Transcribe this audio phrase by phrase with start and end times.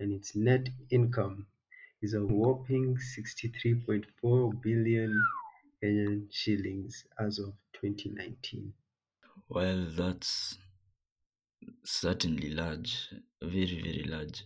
[0.00, 1.46] and its net income
[2.02, 5.22] is a whopping 63.4 billion
[5.82, 8.72] Kenyan shillings as of 2019.
[9.48, 10.58] Well, that's
[11.84, 13.08] certainly large,
[13.42, 14.44] very, very large.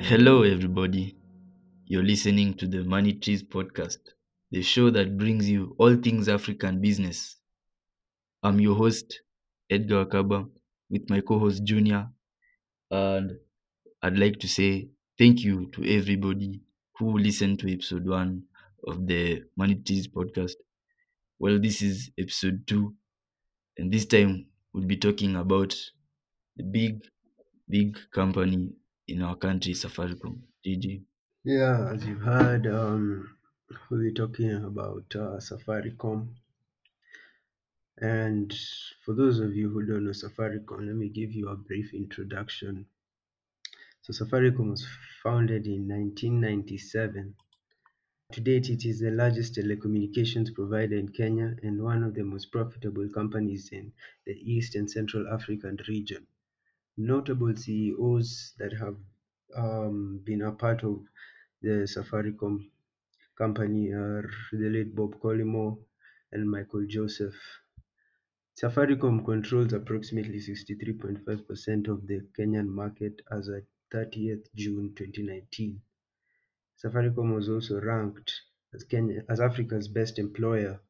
[0.00, 1.14] Hello, everybody.
[1.88, 3.98] You're listening to the Money Trees podcast,
[4.52, 7.36] the show that brings you all things African business.
[8.42, 9.20] I'm your host,
[9.70, 10.48] Edgar Akaba,
[10.90, 12.08] with my co host, Junior.
[12.90, 13.38] And
[14.02, 16.62] I'd like to say thank you to everybody
[16.98, 18.44] who listened to episode one
[18.86, 20.56] of the Money Trees podcast.
[21.40, 22.94] Well, this is episode two,
[23.78, 25.76] and this time we'll be talking about
[26.56, 27.02] the big,
[27.68, 28.70] big company
[29.08, 30.40] in our country, Safaricom.
[30.66, 31.02] GG.
[31.44, 33.36] Yeah, as you've heard, um,
[33.90, 36.28] we'll be talking about uh, Safaricom.
[37.96, 38.52] And
[39.04, 42.86] for those of you who don't know Safaricom, let me give you a brief introduction.
[44.02, 44.86] So, Safaricom was
[45.22, 47.34] founded in 1997.
[48.32, 52.52] To date, it is the largest telecommunications provider in Kenya and one of the most
[52.52, 53.92] profitable companies in
[54.26, 56.26] the East and Central African region.
[56.98, 58.96] Notable CEOs that have
[59.56, 61.00] um, been a part of
[61.62, 62.70] the Safaricom
[63.36, 65.78] company are the late Bob Collymore
[66.32, 67.34] and Michael Joseph.
[68.60, 75.80] Safaricom controls approximately 63.5% of the Kenyan market as at 30th June 2019.
[76.82, 78.32] Safaricom was also ranked
[78.74, 80.80] as, Kenya, as Africa's best employer,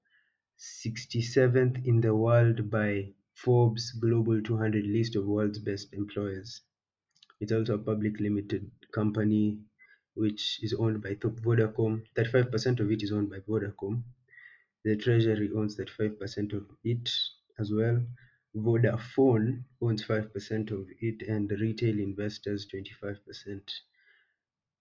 [0.59, 6.62] 67th in the world by Forbes Global 200 list of world's best employers.
[7.41, 9.58] It's also a public limited company
[10.14, 12.05] which is owned by Vodacom.
[12.17, 14.03] 35% of it is owned by Vodacom.
[14.84, 17.11] The Treasury owns 35% of it
[17.58, 18.05] as well.
[18.56, 23.63] Vodafone owns 5% of it, and retail investors 25%.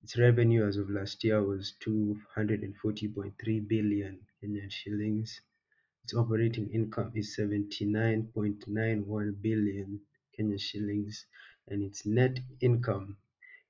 [0.01, 5.41] Its revenue as of last year was 240.3 billion Kenyan shillings.
[6.03, 10.01] Its operating income is 79.91 billion
[10.35, 11.27] Kenyan shillings,
[11.67, 13.17] and its net income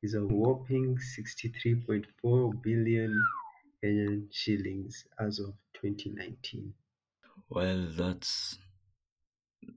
[0.01, 3.13] is a whopping 63.4 billion
[3.83, 6.73] Kenyan shillings as of 2019.
[7.49, 8.57] Well, that's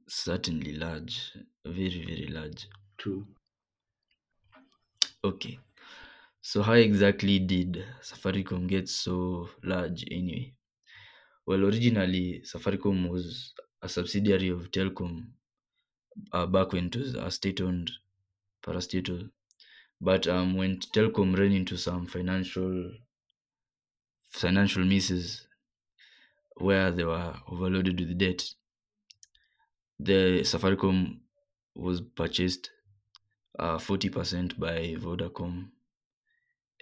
[0.09, 2.69] certainly large, very, very large.
[2.99, 3.27] True.
[5.25, 5.59] Okay.
[6.43, 10.55] So, how exactly did Safaricom get so large anyway?
[11.47, 15.33] Well, originally, Safaricom was a subsidiary of Telkom
[16.33, 17.91] uh, back when it was a state owned
[18.63, 19.31] parastatal.
[20.01, 22.93] But um, when Telkom ran into some financial
[24.31, 25.47] financial misses
[26.57, 28.45] where they were overloaded with debt,
[29.99, 31.19] the Safaricom
[31.75, 32.71] was purchased
[33.59, 35.71] uh, 40% by Vodacom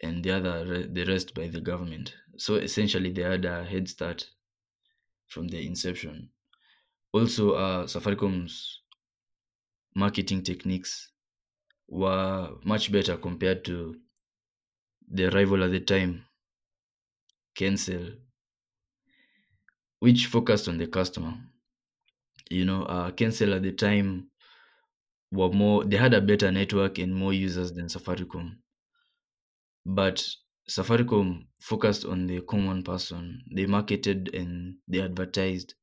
[0.02, 2.14] and the other the rest by the government.
[2.36, 4.28] So essentially they had a head start
[5.26, 6.30] from the inception.
[7.12, 8.82] Also, uh, Safaricom's
[9.94, 11.10] marketing techniques
[11.88, 14.00] were much better compared to
[15.10, 16.24] the rival at the time,
[17.54, 18.16] Kencell,
[20.00, 21.38] which focused on the customer.
[22.50, 24.30] You know, uh, Kencell at the time
[25.32, 28.58] were more, they had a better network and more users than Safaricom.
[29.86, 30.24] But
[30.68, 33.42] Safaricom focused on the common person.
[33.52, 35.74] They marketed and they advertised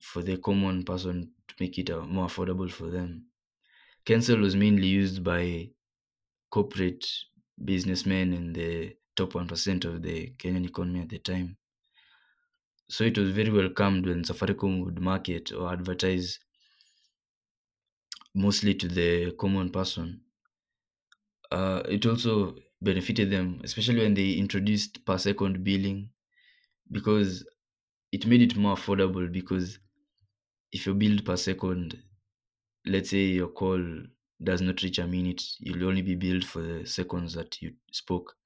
[0.00, 3.31] for the common person to make it uh, more affordable for them.
[4.06, 5.70] Kencell was mainly used by
[6.50, 7.06] corporate
[7.64, 11.58] businessmen in the top 1% of the Kenyan economy at the time.
[12.88, 16.38] So it was very welcomed when Safaricom would market or advertise
[18.34, 20.22] mostly to the common person.
[21.50, 26.10] Uh, it also benefited them, especially when they introduced per second billing,
[26.90, 27.46] because
[28.12, 29.30] it made it more affordable.
[29.32, 29.78] Because
[30.72, 32.02] if you billed per second,
[32.86, 33.82] let's say your call
[34.42, 38.36] does not reach a minute, you'll only be billed for the seconds that you spoke,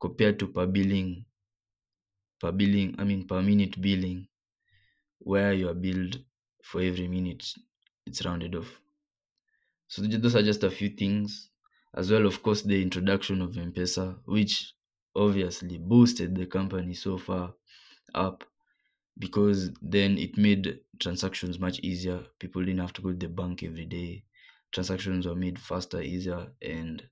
[0.00, 1.24] compared to per billing,
[2.40, 4.28] per billing, I mean per minute billing,
[5.20, 6.24] where you are billed
[6.62, 7.54] for every minute,
[8.06, 8.80] it's rounded off.
[9.88, 11.50] So those are just a few things,
[11.94, 14.74] as well, of course, the introduction of M-Pesa, which
[15.14, 17.54] obviously boosted the company so far
[18.14, 18.44] up
[19.18, 22.20] because then it made transactions much easier.
[22.38, 24.24] People didn't have to go to the bank every day.
[24.72, 27.02] Transactions were made faster, easier, and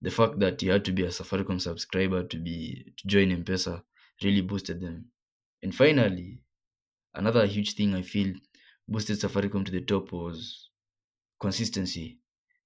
[0.00, 3.82] the fact that you had to be a Safaricom subscriber to be to join M-Pesa
[4.22, 5.06] really boosted them.
[5.62, 6.42] And finally,
[7.14, 8.34] another huge thing I feel
[8.88, 10.68] boosted Safaricom to the top was
[11.40, 12.18] consistency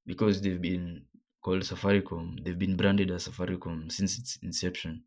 [0.06, 1.02] because they've been
[1.42, 5.04] called Safaricom, they've been branded as Safaricom since its inception.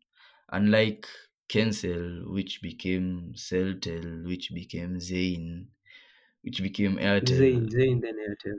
[0.52, 1.06] Unlike
[1.50, 5.70] Kencell, which became Celtel, which became Zain,
[6.42, 8.58] which became Airtel, Zain, Zain, then Airtel.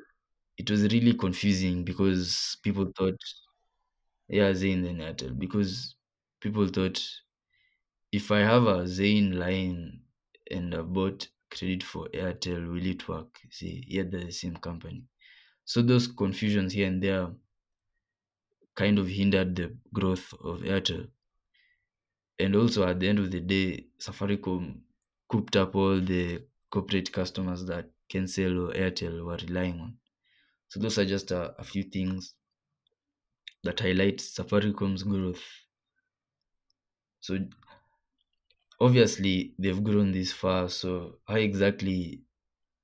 [0.58, 3.20] it was really confusing because people thought,
[4.28, 5.96] yeah, Zain then Airtel, because
[6.40, 7.00] people thought
[8.12, 10.04] if I have a Zain line
[10.50, 13.40] and I bought credit for Airtel, will it work?
[13.50, 15.08] See, yet they're the same company.
[15.66, 17.32] So those confusions here and there
[18.76, 21.10] kind of hindered the growth of Airtel.
[22.44, 24.82] And also at the end of the day, Safaricom
[25.30, 30.00] cooped up all the corporate customers that Kencell or Airtel were relying on.
[30.70, 32.36] So those are just a, a few things
[33.64, 35.44] that highlight Safaricom's growth.
[37.22, 37.38] So
[38.82, 40.68] obviously they've grown this far.
[40.68, 42.24] So how exactly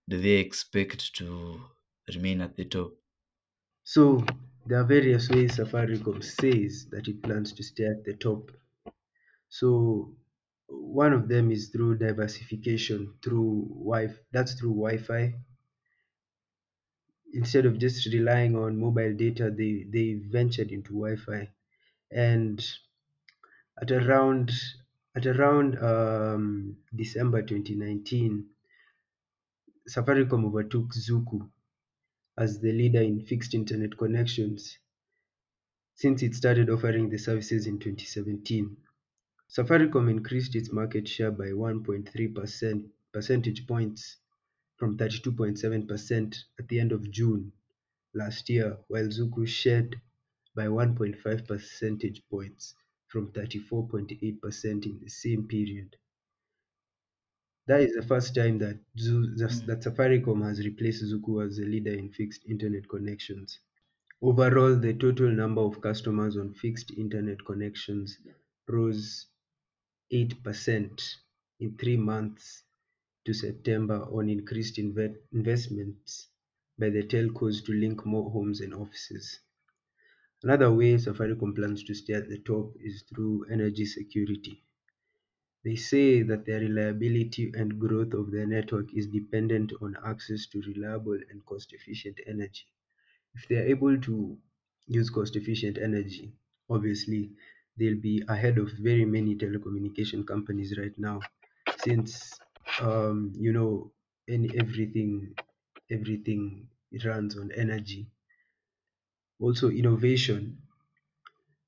[0.09, 1.62] do they expect to
[2.13, 2.94] remain at the top?
[3.83, 4.24] So
[4.68, 8.51] there are various ways Safaricom says that it plans to stay at the top.
[9.49, 10.15] So
[10.67, 15.35] one of them is through diversification through Wi that's through Wi-Fi.
[17.33, 21.49] Instead of just relying on mobile data, they, they ventured into Wi-Fi.
[22.11, 22.65] And
[23.81, 24.51] at around
[25.15, 28.49] at around um, December 2019,
[29.89, 31.49] Safaricom overtook Zuku
[32.38, 34.79] as the leader in fixed internet connections
[35.95, 38.77] since it started offering the services in 2017.
[39.49, 44.17] Safaricom increased its market share by 1.3 percent percentage points
[44.77, 47.51] from 32.7% at the end of June
[48.13, 50.01] last year, while Zuku shared
[50.55, 52.75] by 1.5 percentage points
[53.07, 55.97] from 34.8% in the same period.
[57.67, 59.77] That is the first time that Zu- that mm.
[59.83, 63.59] Safaricom has replaced Zuku as a leader in fixed internet connections.
[64.21, 68.19] Overall, the total number of customers on fixed internet connections
[68.67, 69.27] rose
[70.12, 71.18] 8%
[71.59, 72.63] in three months
[73.25, 76.30] to September on increased inve- investments
[76.80, 79.42] by the telcos to link more homes and offices.
[80.42, 84.63] Another way Safaricom plans to stay at the top is through energy security.
[85.63, 90.62] They say that the reliability and growth of their network is dependent on access to
[90.63, 92.65] reliable and cost efficient energy.
[93.36, 94.39] If they are able to
[94.88, 96.33] use cost efficient energy,
[96.69, 97.36] obviously
[97.77, 101.19] they'll be ahead of very many telecommunication companies right now
[101.77, 102.39] since
[102.81, 103.91] um, you know
[104.27, 105.35] any everything
[105.91, 106.69] everything
[107.06, 108.12] runs on energy
[109.39, 110.62] also innovation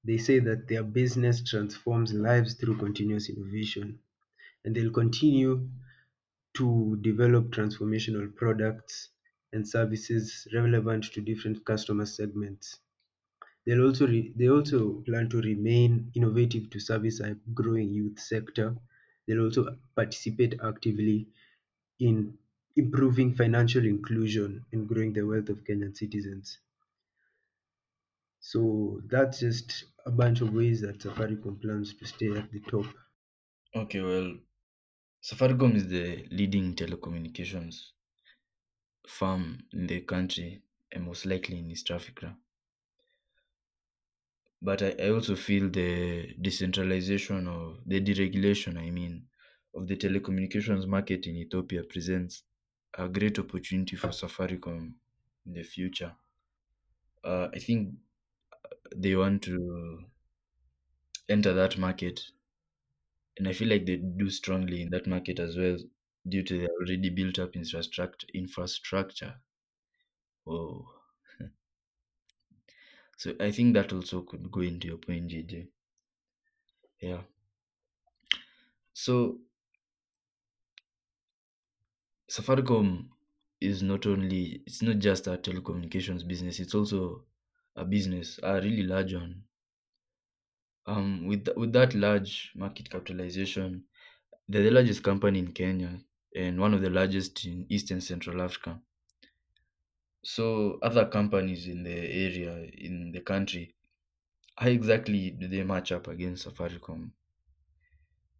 [0.03, 4.01] they say that their business transforms lives through continuous innovation
[4.65, 5.69] and they'll continue
[6.55, 9.09] to develop transformational products
[9.53, 12.79] and services relevant to different customer segments.
[13.69, 18.77] They'll also re- they also plan to remain innovative to service a growing youth sector.
[19.27, 21.29] They'll also participate actively
[21.99, 22.39] in
[22.75, 26.59] improving financial inclusion and growing the wealth of Kenyan citizens.
[28.41, 32.85] So that's just a bunch of ways that Safaricom plans to stay at the top.
[33.75, 34.37] Okay, well,
[35.21, 37.91] Safaricom is the leading telecommunications
[39.07, 42.37] firm in the country and most likely in East Africa.
[44.61, 49.27] But I, I also feel the decentralization or the deregulation, I mean,
[49.73, 52.43] of the telecommunications market in Ethiopia presents
[52.93, 54.95] a great opportunity for Safaricom
[55.45, 56.15] in the future.
[57.23, 57.95] Uh, I think
[58.95, 60.05] they want to
[61.29, 62.31] enter that market,
[63.37, 65.77] and I feel like they do strongly in that market as well
[66.27, 68.27] due to their already built up infrastructure.
[68.35, 69.41] Infrastructure.
[70.45, 70.98] Oh,
[73.19, 75.67] so I think that also could go into your point, JJ.
[77.01, 77.23] Yeah.
[78.93, 79.39] So
[82.31, 83.09] Safaricom
[83.59, 87.25] is not only it's not just a telecommunications business, it's also
[87.75, 89.43] a business, a really large one.
[90.85, 93.83] Um, with th- with that large market capitalization,
[94.47, 95.99] they're the largest company in Kenya
[96.33, 98.81] and one of the largest in East and Central Africa.
[100.35, 103.73] So other companies in the area in the country,
[104.55, 107.13] how exactly do they match up against Safaricom?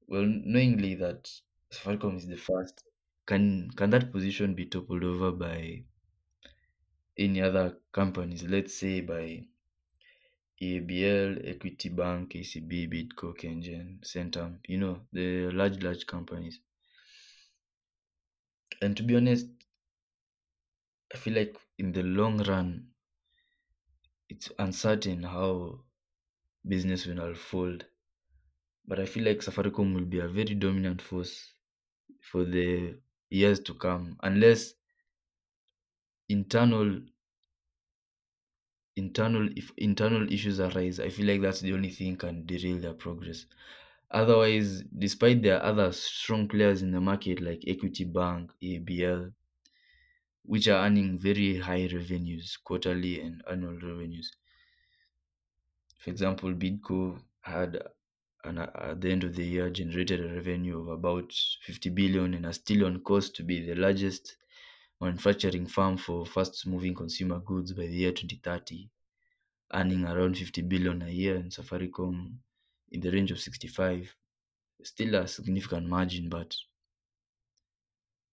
[0.08, 1.42] Well, knowingly that
[1.72, 2.84] Safaricom is the first,
[3.26, 5.84] can can that position be toppled over by
[7.18, 8.44] any other companies?
[8.44, 9.46] Let's say by
[10.62, 16.60] EABL, Equity Bank, KCB, Bidco, Kengen, Centum, you know, the large, large companies.
[18.82, 19.48] And to be honest,
[21.14, 22.96] I feel like in the long run,
[24.28, 25.84] it's uncertain how
[26.68, 27.86] business will unfold.
[28.86, 31.54] But I feel like Safaricom will be a very dominant force
[32.22, 33.00] for the
[33.30, 34.76] years to come, unless
[36.30, 37.02] internal
[38.96, 41.00] internal if internal issues arise.
[41.00, 43.46] I feel like that's the only thing can derail their progress.
[44.12, 49.34] Otherwise, despite there are other strong players in the market like Equity Bank, ABL,
[50.50, 54.32] which are earning very high revenues, quarterly and annual revenues.
[56.00, 57.80] For example, Bidco had
[58.44, 62.48] an, at the end of the year generated a revenue of about 50 billion and
[62.48, 64.38] are still on course to be the largest
[65.00, 68.90] manufacturing firm for fast moving consumer goods by the year 2030,
[69.74, 72.40] earning around 50 billion a year and Safaricom
[72.92, 74.16] in the range of 65.
[74.84, 76.56] Still a significant margin, but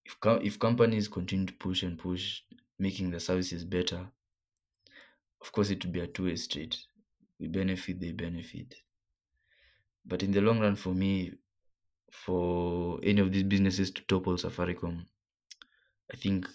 [0.06, 2.42] if, if companies continue to push and push,
[2.78, 4.06] making the services better,
[5.40, 6.76] of course it will be a two-way street.
[7.40, 8.74] We benefit, they benefit.
[10.04, 11.32] But in the long run, for me,
[12.12, 15.06] for any of these businesses to topple Safaricom,
[16.12, 16.46] I think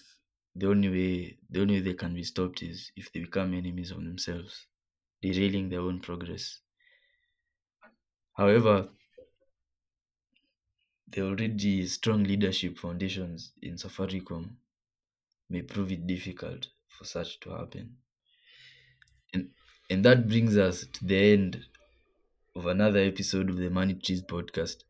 [0.56, 3.92] the only way the only way they can be stopped is if they become enemies
[3.92, 4.68] of themselves,
[5.22, 6.62] derailing their own progress.
[8.34, 8.90] However,
[11.12, 14.56] the already strong leadership foundations in Safaricom
[15.50, 17.98] may prove it difficult for such to happen.
[19.34, 19.50] And,
[19.90, 21.66] and that brings us to the end
[22.56, 24.84] of another episode of the Money Trees podcast.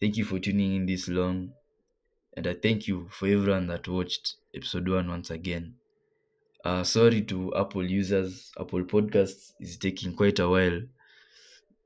[0.00, 1.52] Thank you for tuning in this long,
[2.36, 5.76] and I thank you for everyone that watched episode one once again.
[6.64, 10.82] Uh, sorry to Apple users, Apple Podcasts is taking quite a while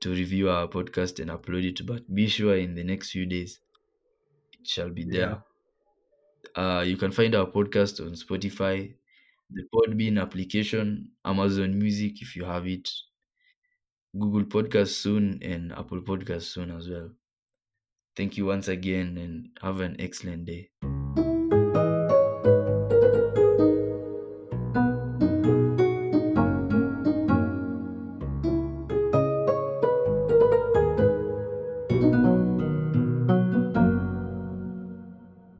[0.03, 3.61] to review our podcast and upload it, but be sure in the next few days
[4.59, 5.41] it shall be there.
[6.55, 8.93] Uh, you can find our podcast on Spotify,
[9.49, 12.91] the Podbean application, Amazon Music if you have it,
[14.19, 17.09] Google Podcast soon, and Apple Podcast soon as well.
[18.15, 20.69] Thank you once again and have an excellent day.